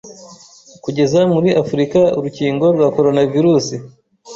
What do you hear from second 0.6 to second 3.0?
kugeza muri Afurika urukingo rwa